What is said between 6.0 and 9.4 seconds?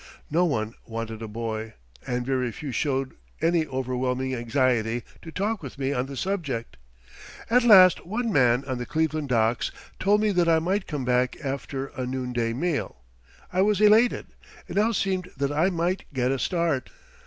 the subject. At last one man on the Cleveland